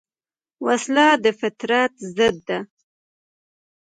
[0.65, 2.59] وسله د فطرت ضد ده